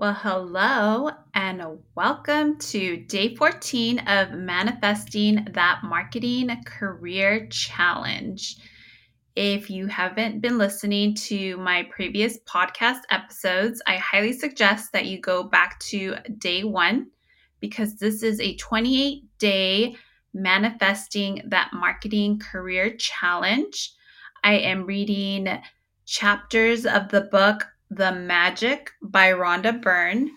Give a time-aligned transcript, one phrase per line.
[0.00, 1.60] Well, hello and
[1.96, 8.58] welcome to day 14 of Manifesting That Marketing Career Challenge.
[9.34, 15.20] If you haven't been listening to my previous podcast episodes, I highly suggest that you
[15.20, 17.08] go back to day one
[17.58, 19.96] because this is a 28 day
[20.32, 23.92] Manifesting That Marketing Career Challenge.
[24.44, 25.48] I am reading
[26.06, 30.30] chapters of the book the Magic by Rhonda Byrne.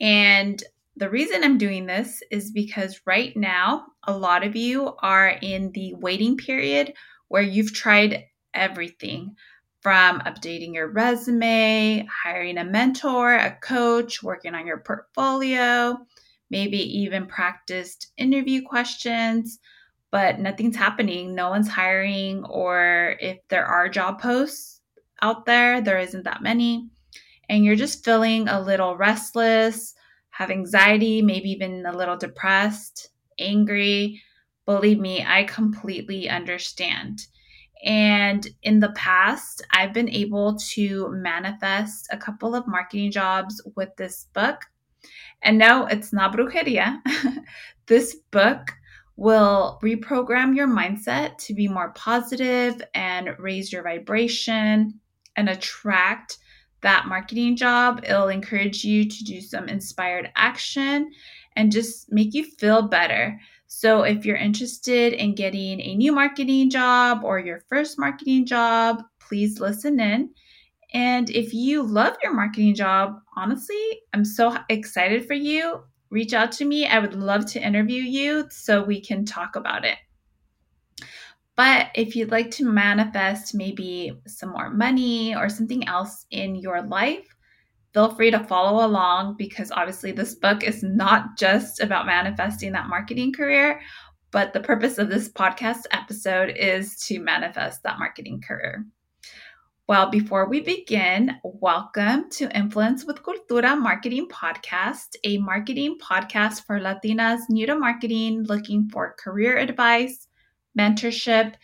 [0.00, 0.62] And
[0.96, 5.72] the reason I'm doing this is because right now, a lot of you are in
[5.72, 6.94] the waiting period
[7.28, 9.36] where you've tried everything
[9.80, 15.98] from updating your resume, hiring a mentor, a coach, working on your portfolio,
[16.50, 19.58] maybe even practiced interview questions,
[20.10, 21.34] but nothing's happening.
[21.34, 24.76] No one's hiring, or if there are job posts,
[25.22, 25.80] out there.
[25.80, 26.88] There isn't that many.
[27.48, 29.94] And you're just feeling a little restless,
[30.30, 34.20] have anxiety, maybe even a little depressed, angry.
[34.64, 37.26] Believe me, I completely understand.
[37.84, 43.94] And in the past, I've been able to manifest a couple of marketing jobs with
[43.96, 44.62] this book.
[45.42, 47.00] And no, it's not brujeria.
[47.86, 48.72] this book
[49.16, 55.00] will reprogram your mindset to be more positive and raise your vibration
[55.36, 56.38] and attract
[56.86, 58.04] that marketing job.
[58.04, 61.10] It'll encourage you to do some inspired action
[61.56, 63.40] and just make you feel better.
[63.66, 69.02] So, if you're interested in getting a new marketing job or your first marketing job,
[69.18, 70.30] please listen in.
[70.94, 75.82] And if you love your marketing job, honestly, I'm so excited for you.
[76.10, 76.86] Reach out to me.
[76.86, 79.98] I would love to interview you so we can talk about it.
[81.56, 86.82] But if you'd like to manifest maybe some more money or something else in your
[86.82, 87.26] life,
[87.94, 92.88] feel free to follow along because obviously this book is not just about manifesting that
[92.88, 93.80] marketing career,
[94.32, 98.84] but the purpose of this podcast episode is to manifest that marketing career.
[99.88, 106.78] Well, before we begin, welcome to Influence with Cultura Marketing Podcast, a marketing podcast for
[106.80, 110.26] Latinas new to marketing looking for career advice
[110.78, 111.54] mentorship,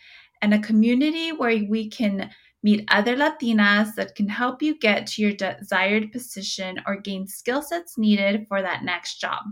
[0.41, 2.29] and a community where we can
[2.63, 7.61] meet other Latinas that can help you get to your desired position or gain skill
[7.61, 9.43] sets needed for that next job.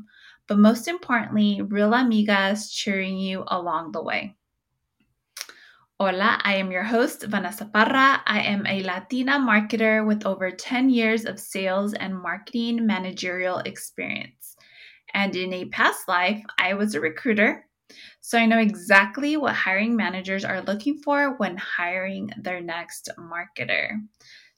[0.48, 4.36] But most importantly, real amigas cheering you along the way.
[6.00, 8.24] Hola, I am your host, Vanessa Parra.
[8.26, 14.56] I am a Latina marketer with over 10 years of sales and marketing managerial experience.
[15.14, 17.68] And in a past life, I was a recruiter
[18.20, 23.98] so I know exactly what hiring managers are looking for when hiring their next marketer.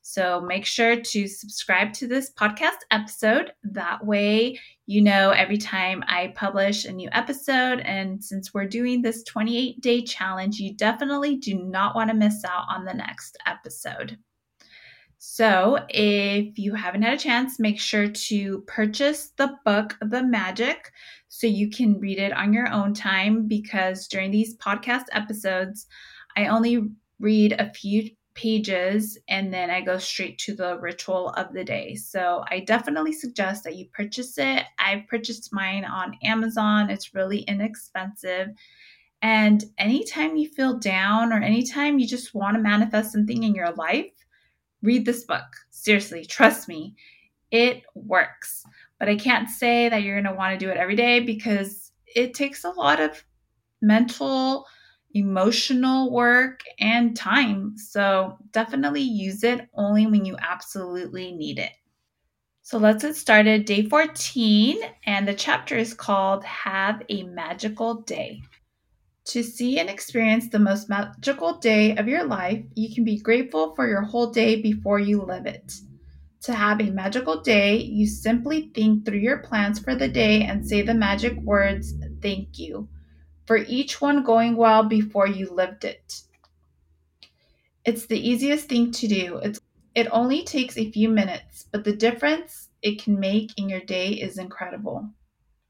[0.05, 3.53] So make sure to subscribe to this podcast episode.
[3.63, 7.79] That way, you know every time I publish a new episode.
[7.79, 12.43] And since we're doing this 28 day challenge, you definitely do not want to miss
[12.43, 14.17] out on the next episode.
[15.25, 20.91] So, if you haven't had a chance, make sure to purchase the book, The Magic,
[21.29, 25.87] so you can read it on your own time because during these podcast episodes,
[26.35, 26.89] I only
[27.21, 31.95] read a few pages and then I go straight to the ritual of the day.
[31.95, 34.65] So, I definitely suggest that you purchase it.
[34.77, 38.49] I've purchased mine on Amazon, it's really inexpensive.
[39.21, 43.71] And anytime you feel down or anytime you just want to manifest something in your
[43.71, 44.22] life,
[44.83, 45.45] read this book.
[45.71, 46.95] Seriously, trust me,
[47.51, 48.63] it works.
[48.99, 51.91] But I can't say that you're going to want to do it every day because
[52.15, 53.23] it takes a lot of
[53.81, 54.65] mental,
[55.13, 57.77] emotional work and time.
[57.77, 61.71] So definitely use it only when you absolutely need it.
[62.61, 63.65] So let's get started.
[63.65, 68.41] Day 14, and the chapter is called Have a Magical Day.
[69.27, 73.73] To see and experience the most magical day of your life, you can be grateful
[73.73, 75.73] for your whole day before you live it.
[76.43, 80.67] To have a magical day, you simply think through your plans for the day and
[80.67, 82.89] say the magic words, thank you,
[83.45, 86.21] for each one going well before you lived it.
[87.85, 89.37] It's the easiest thing to do.
[89.37, 89.59] It's,
[89.95, 94.09] it only takes a few minutes, but the difference it can make in your day
[94.09, 95.09] is incredible.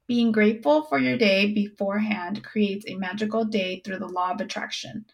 [0.06, 5.06] Being grateful for your day beforehand creates a magical day through the law of attraction.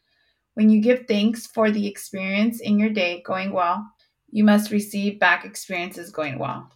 [0.54, 3.88] When you give thanks for the experience in your day going well,
[4.32, 6.72] you must receive back experiences going well.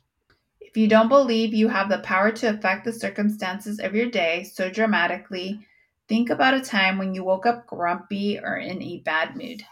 [0.61, 4.45] If you don't believe you have the power to affect the circumstances of your day
[4.45, 5.67] so dramatically,
[6.09, 9.65] think about a time when you woke up grumpy or in a bad mood.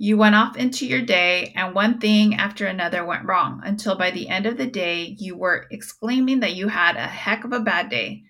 [0.00, 4.12] You went off into your day, and one thing after another went wrong until by
[4.12, 7.58] the end of the day, you were exclaiming that you had a heck of a
[7.58, 8.22] bad day,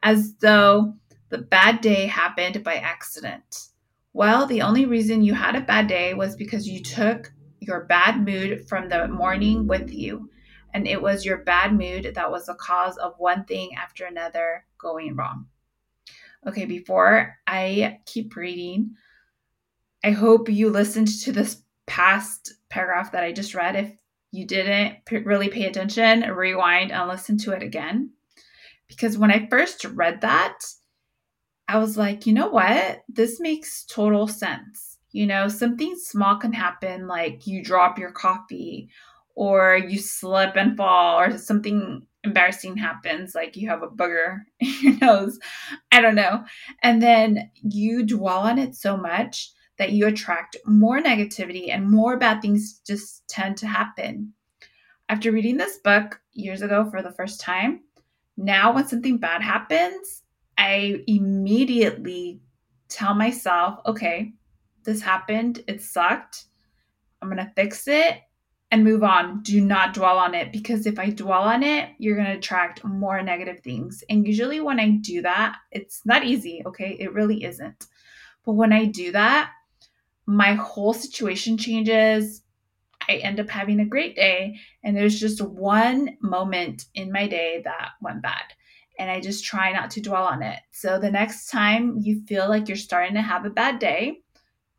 [0.00, 0.94] as though
[1.30, 3.66] the bad day happened by accident.
[4.12, 8.24] Well, the only reason you had a bad day was because you took your bad
[8.24, 10.30] mood from the morning with you,
[10.72, 14.66] and it was your bad mood that was the cause of one thing after another
[14.78, 15.46] going wrong.
[16.46, 18.94] Okay, before I keep reading,
[20.04, 23.76] I hope you listened to this past paragraph that I just read.
[23.76, 23.92] If
[24.30, 28.10] you didn't p- really pay attention, rewind and listen to it again.
[28.88, 30.58] Because when I first read that,
[31.66, 33.02] I was like, you know what?
[33.08, 34.98] This makes total sense.
[35.10, 38.88] You know, something small can happen, like you drop your coffee
[39.34, 44.74] or you slip and fall or something embarrassing happens, like you have a booger in
[44.80, 45.38] your nose.
[45.92, 46.44] I don't know.
[46.82, 52.16] And then you dwell on it so much that you attract more negativity and more
[52.16, 54.32] bad things just tend to happen.
[55.08, 57.80] After reading this book years ago for the first time,
[58.36, 60.22] now when something bad happens,
[60.58, 62.40] I immediately
[62.88, 64.32] tell myself, okay,
[64.84, 66.44] this happened, it sucked.
[67.20, 68.18] I'm going to fix it
[68.70, 69.42] and move on.
[69.42, 72.84] Do not dwell on it because if I dwell on it, you're going to attract
[72.84, 74.04] more negative things.
[74.10, 76.96] And usually when I do that, it's not easy, okay?
[76.98, 77.86] It really isn't.
[78.44, 79.50] But when I do that,
[80.28, 82.42] my whole situation changes.
[83.08, 84.56] I end up having a great day.
[84.84, 88.42] And there's just one moment in my day that went bad.
[88.98, 90.58] And I just try not to dwell on it.
[90.70, 94.20] So the next time you feel like you're starting to have a bad day,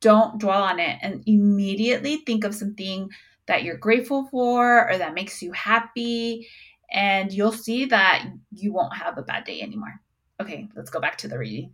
[0.01, 3.09] don't dwell on it and immediately think of something
[3.47, 6.47] that you're grateful for or that makes you happy.
[6.91, 9.99] And you'll see that you won't have a bad day anymore.
[10.39, 11.73] Okay, let's go back to the reading.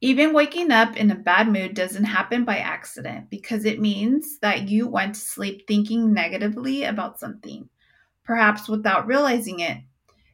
[0.00, 4.68] Even waking up in a bad mood doesn't happen by accident because it means that
[4.68, 7.68] you went to sleep thinking negatively about something,
[8.24, 9.78] perhaps without realizing it.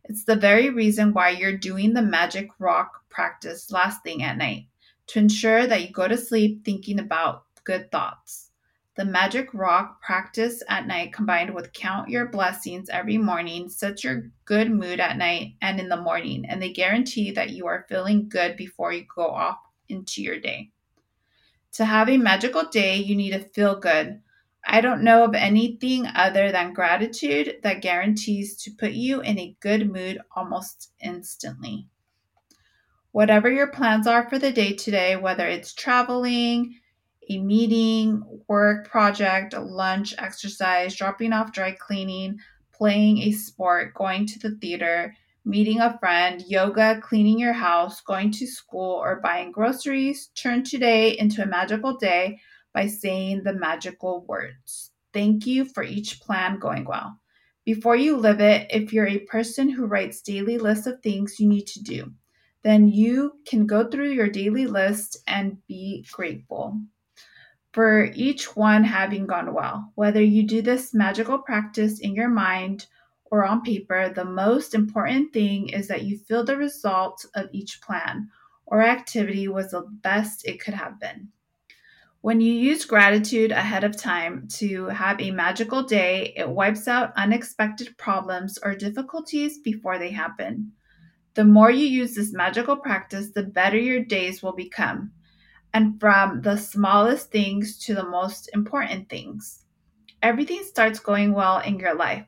[0.05, 4.67] It's the very reason why you're doing the magic rock practice last thing at night
[5.07, 8.51] to ensure that you go to sleep thinking about good thoughts.
[8.97, 14.31] The magic rock practice at night combined with count your blessings every morning sets your
[14.45, 18.29] good mood at night and in the morning, and they guarantee that you are feeling
[18.29, 19.59] good before you go off
[19.89, 20.71] into your day.
[21.73, 24.21] To have a magical day, you need to feel good.
[24.65, 29.57] I don't know of anything other than gratitude that guarantees to put you in a
[29.59, 31.89] good mood almost instantly.
[33.11, 36.79] Whatever your plans are for the day today, whether it's traveling,
[37.31, 42.39] a meeting, work project, lunch, exercise, dropping off dry cleaning,
[42.73, 48.31] playing a sport, going to the theater, meeting a friend, yoga, cleaning your house, going
[48.33, 52.39] to school, or buying groceries, turn today into a magical day
[52.73, 54.91] by saying the magical words.
[55.13, 57.21] Thank you for each plan going well.
[57.65, 61.49] Before you live it, if you're a person who writes daily lists of things you
[61.49, 62.13] need to do,
[62.63, 66.79] then you can go through your daily list and be grateful
[67.75, 69.91] for each one having gone well.
[69.97, 72.87] Whether you do this magical practice in your mind
[73.25, 77.81] or on paper, the most important thing is that you feel the result of each
[77.83, 78.31] plan
[78.65, 81.31] or activity was the best it could have been.
[82.21, 87.13] When you use gratitude ahead of time to have a magical day, it wipes out
[87.17, 90.71] unexpected problems or difficulties before they happen.
[91.35, 95.11] The more you use this magical practice, the better your days will become
[95.75, 99.65] and from the smallest things to the most important things.
[100.23, 102.27] Everything starts going well in your life.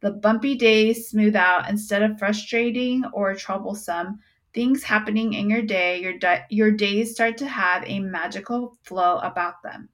[0.00, 4.18] The bumpy days smooth out instead of frustrating or troublesome.
[4.54, 9.18] Things happening in your day, your, di- your days start to have a magical flow
[9.18, 9.90] about them.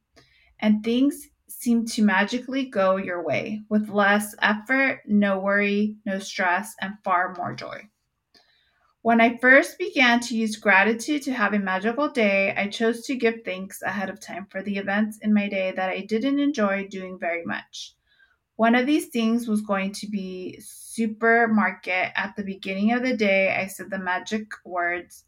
[0.60, 6.74] And things seem to magically go your way with less effort, no worry, no stress,
[6.80, 7.88] and far more joy.
[9.04, 13.16] When I first began to use gratitude to have a magical day, I chose to
[13.16, 16.86] give thanks ahead of time for the events in my day that I didn't enjoy
[16.86, 17.96] doing very much.
[18.54, 22.12] One of these things was going to be supermarket.
[22.14, 25.24] At the beginning of the day, I said the magic words,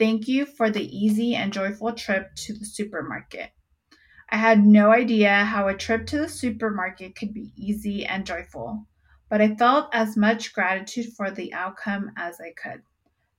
[0.00, 3.52] Thank you for the easy and joyful trip to the supermarket.
[4.30, 8.88] I had no idea how a trip to the supermarket could be easy and joyful,
[9.28, 12.82] but I felt as much gratitude for the outcome as I could.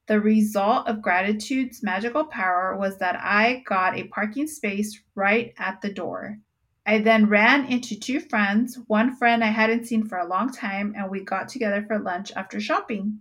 [0.07, 5.81] The result of gratitude's magical power was that I got a parking space right at
[5.81, 6.39] the door.
[6.85, 10.93] I then ran into two friends, one friend I hadn't seen for a long time,
[10.97, 13.19] and we got together for lunch after shopping.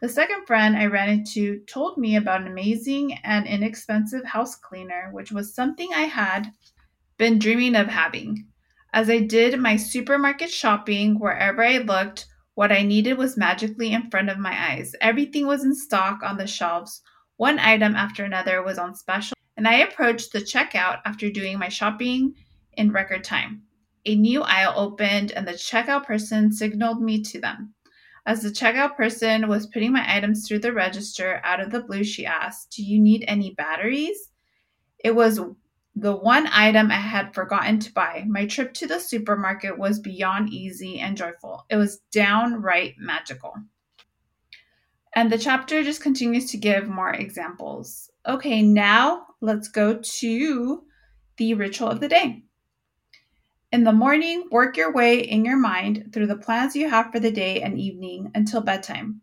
[0.00, 5.10] The second friend I ran into told me about an amazing and inexpensive house cleaner,
[5.12, 6.52] which was something I had
[7.16, 8.46] been dreaming of having.
[8.92, 12.26] As I did my supermarket shopping, wherever I looked,
[12.58, 14.92] what I needed was magically in front of my eyes.
[15.00, 17.02] Everything was in stock on the shelves.
[17.36, 21.68] One item after another was on special, and I approached the checkout after doing my
[21.68, 22.34] shopping
[22.72, 23.62] in record time.
[24.06, 27.74] A new aisle opened, and the checkout person signaled me to them.
[28.26, 32.02] As the checkout person was putting my items through the register, out of the blue,
[32.02, 34.32] she asked, Do you need any batteries?
[34.98, 35.40] It was
[35.96, 38.24] the one item I had forgotten to buy.
[38.28, 41.66] My trip to the supermarket was beyond easy and joyful.
[41.70, 43.54] It was downright magical.
[45.14, 48.10] And the chapter just continues to give more examples.
[48.26, 50.84] Okay, now let's go to
[51.36, 52.42] the ritual of the day.
[53.72, 57.20] In the morning, work your way in your mind through the plans you have for
[57.20, 59.20] the day and evening until bedtime.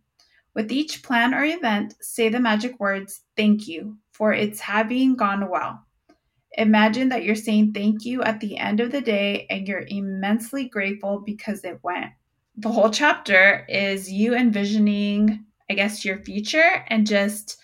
[0.54, 5.50] With each plan or event, say the magic words, thank you, for it's having gone
[5.50, 5.85] well.
[6.58, 10.70] Imagine that you're saying thank you at the end of the day and you're immensely
[10.70, 12.12] grateful because it went.
[12.58, 17.58] The whole chapter is you envisioning, I guess, your future and just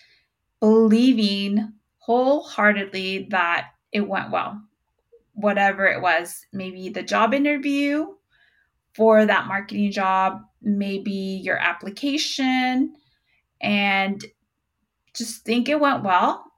[0.60, 4.62] believing wholeheartedly that it went well.
[5.34, 8.08] Whatever it was, maybe the job interview
[8.94, 12.94] for that marketing job, maybe your application,
[13.62, 14.26] and
[15.14, 16.51] just think it went well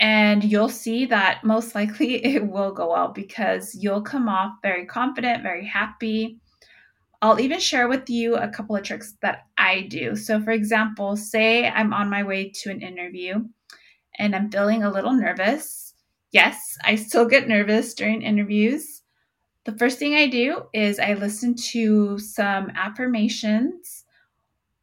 [0.00, 4.86] and you'll see that most likely it will go well because you'll come off very
[4.86, 6.40] confident, very happy.
[7.22, 10.16] I'll even share with you a couple of tricks that I do.
[10.16, 13.44] So, for example, say I'm on my way to an interview
[14.18, 15.92] and I'm feeling a little nervous.
[16.32, 19.02] Yes, I still get nervous during interviews.
[19.64, 24.04] The first thing I do is I listen to some affirmations,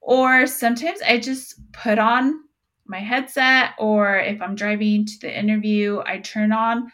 [0.01, 2.41] or sometimes I just put on
[2.87, 6.91] my headset or if I'm driving to the interview, I turn on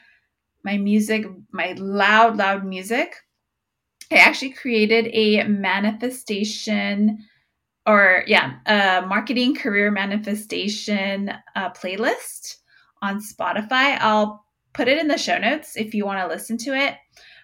[0.63, 3.15] my music, my loud, loud music.
[4.11, 7.25] I actually created a manifestation
[7.85, 12.57] or, yeah, a marketing career manifestation uh, playlist
[13.01, 13.97] on Spotify.
[13.99, 16.95] I'll put it in the show notes if you want to listen to it.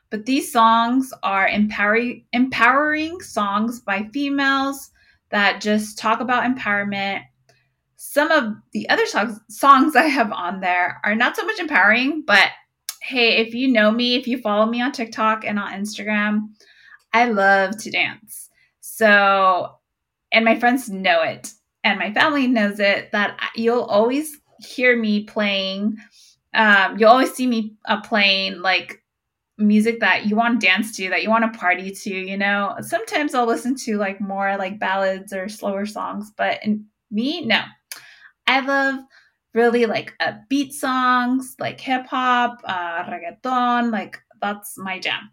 [0.09, 4.91] But these songs are empowering, empowering songs by females
[5.29, 7.23] that just talk about empowerment
[8.01, 12.23] some of the other songs songs I have on there are not so much empowering,
[12.25, 12.47] but
[13.01, 16.47] hey, if you know me, if you follow me on TikTok and on Instagram,
[17.11, 18.49] I love to dance.
[18.79, 19.75] So,
[20.31, 21.51] and my friends know it,
[21.83, 25.97] and my family knows it that you'll always hear me playing.
[26.53, 29.03] Um, you'll always see me uh, playing like
[29.57, 32.15] music that you want to dance to, that you want to party to.
[32.15, 36.85] You know, sometimes I'll listen to like more like ballads or slower songs, but in
[37.11, 37.61] me, no,
[38.47, 39.01] I love
[39.53, 40.13] really like
[40.49, 45.31] beat songs, like hip hop, uh, reggaeton, like that's my jam.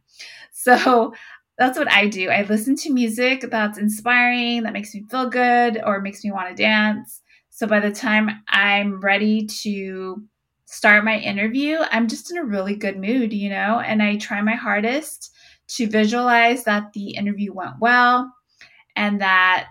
[0.52, 1.14] So
[1.58, 2.28] that's what I do.
[2.30, 6.48] I listen to music that's inspiring, that makes me feel good, or makes me want
[6.48, 7.22] to dance.
[7.50, 10.22] So by the time I'm ready to
[10.66, 14.42] start my interview, I'm just in a really good mood, you know, and I try
[14.42, 15.30] my hardest
[15.68, 18.32] to visualize that the interview went well
[18.96, 19.68] and that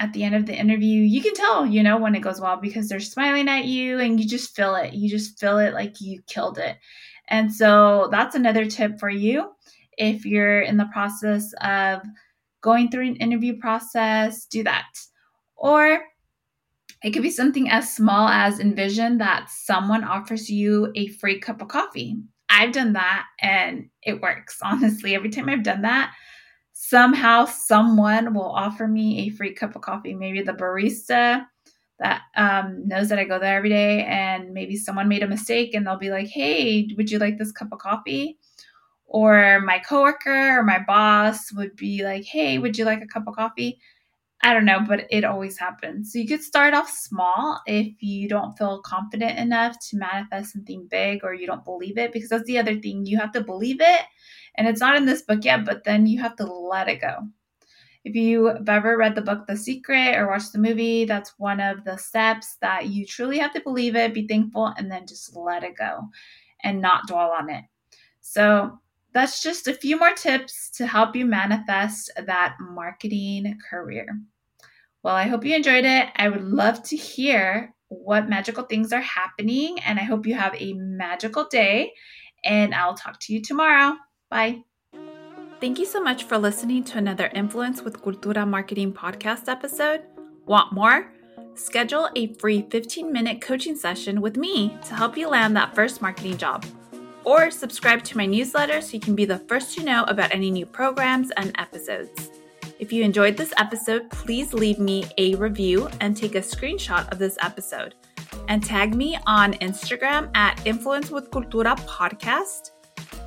[0.00, 2.56] at the end of the interview, you can tell, you know, when it goes well
[2.56, 4.94] because they're smiling at you and you just feel it.
[4.94, 6.78] You just feel it like you killed it.
[7.28, 9.50] And so that's another tip for you.
[9.98, 12.00] If you're in the process of
[12.62, 14.88] going through an interview process, do that.
[15.56, 16.00] Or
[17.04, 21.60] it could be something as small as envision that someone offers you a free cup
[21.60, 22.16] of coffee.
[22.48, 24.58] I've done that and it works.
[24.62, 26.14] Honestly, every time I've done that,
[26.82, 30.14] somehow someone will offer me a free cup of coffee.
[30.14, 31.44] Maybe the barista
[31.98, 35.74] that um, knows that I go there every day, and maybe someone made a mistake
[35.74, 38.38] and they'll be like, hey, would you like this cup of coffee?
[39.04, 43.24] Or my coworker or my boss would be like, hey, would you like a cup
[43.28, 43.78] of coffee?
[44.42, 46.14] I don't know, but it always happens.
[46.14, 50.88] So you could start off small if you don't feel confident enough to manifest something
[50.90, 53.04] big or you don't believe it, because that's the other thing.
[53.04, 54.00] You have to believe it
[54.56, 57.28] and it's not in this book yet, but then you have to let it go.
[58.04, 61.84] If you've ever read the book The Secret or watched the movie, that's one of
[61.84, 65.64] the steps that you truly have to believe it, be thankful, and then just let
[65.64, 66.08] it go
[66.62, 67.64] and not dwell on it.
[68.20, 68.78] So,
[69.12, 74.06] that's just a few more tips to help you manifest that marketing career.
[75.02, 76.08] Well, I hope you enjoyed it.
[76.16, 80.54] I would love to hear what magical things are happening, and I hope you have
[80.56, 81.92] a magical day.
[82.44, 83.96] And I'll talk to you tomorrow.
[84.30, 84.64] Bye.
[85.60, 90.02] Thank you so much for listening to another Influence with Cultura Marketing podcast episode.
[90.46, 91.12] Want more?
[91.54, 96.00] Schedule a free 15 minute coaching session with me to help you land that first
[96.00, 96.64] marketing job.
[97.24, 100.50] or subscribe to my newsletter so you can be the first to know about any
[100.50, 102.30] new programs and episodes.
[102.78, 107.18] If you enjoyed this episode, please leave me a review and take a screenshot of
[107.18, 107.94] this episode
[108.48, 112.70] and tag me on Instagram at Influence with Cultura Podcast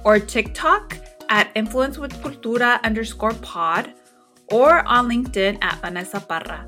[0.03, 0.97] or TikTok
[1.29, 3.93] at Influence with Cultura underscore pod
[4.51, 6.67] or on LinkedIn at Vanessa Parra.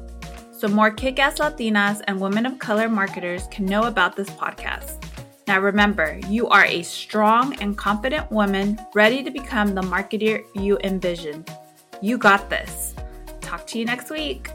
[0.51, 5.03] So more kick ass Latinas and women of color marketers can know about this podcast.
[5.47, 10.79] Now remember, you are a strong and confident woman ready to become the marketer you
[10.83, 11.45] envision.
[12.01, 12.95] You got this.
[13.41, 14.49] Talk to you next week.